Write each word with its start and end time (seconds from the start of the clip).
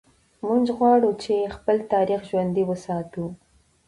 موږ 0.47 0.65
غواړو 0.77 1.11
چې 1.23 1.51
خپل 1.55 1.77
تاریخ 1.93 2.21
ژوندی 2.29 2.63
وساتو. 2.65 3.25